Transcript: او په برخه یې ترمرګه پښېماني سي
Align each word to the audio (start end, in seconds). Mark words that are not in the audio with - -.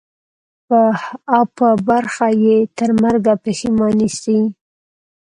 او 1.35 1.43
په 1.57 1.67
برخه 1.87 2.27
یې 2.43 2.57
ترمرګه 2.77 3.33
پښېماني 3.43 4.09
سي 4.21 4.37